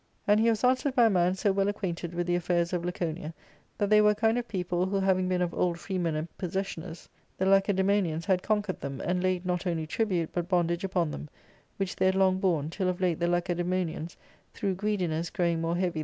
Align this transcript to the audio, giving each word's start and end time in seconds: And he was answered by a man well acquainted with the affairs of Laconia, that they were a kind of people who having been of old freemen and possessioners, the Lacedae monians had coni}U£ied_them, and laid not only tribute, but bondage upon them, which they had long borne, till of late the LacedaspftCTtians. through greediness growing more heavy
And 0.27 0.39
he 0.39 0.49
was 0.49 0.63
answered 0.63 0.95
by 0.95 1.05
a 1.05 1.09
man 1.11 1.35
well 1.45 1.67
acquainted 1.67 2.15
with 2.15 2.25
the 2.25 2.33
affairs 2.33 2.73
of 2.73 2.83
Laconia, 2.83 3.35
that 3.77 3.91
they 3.91 4.01
were 4.01 4.09
a 4.09 4.15
kind 4.15 4.39
of 4.39 4.47
people 4.47 4.87
who 4.87 4.99
having 4.99 5.29
been 5.29 5.43
of 5.43 5.53
old 5.53 5.77
freemen 5.79 6.15
and 6.15 6.27
possessioners, 6.39 7.07
the 7.37 7.45
Lacedae 7.45 7.83
monians 7.83 8.25
had 8.25 8.41
coni}U£ied_them, 8.41 8.99
and 9.05 9.21
laid 9.21 9.45
not 9.45 9.67
only 9.67 9.85
tribute, 9.85 10.31
but 10.33 10.49
bondage 10.49 10.83
upon 10.83 11.11
them, 11.11 11.29
which 11.77 11.95
they 11.97 12.07
had 12.07 12.15
long 12.15 12.39
borne, 12.39 12.71
till 12.71 12.89
of 12.89 12.99
late 12.99 13.19
the 13.19 13.27
LacedaspftCTtians. 13.27 14.15
through 14.55 14.73
greediness 14.73 15.29
growing 15.29 15.61
more 15.61 15.75
heavy 15.75 15.99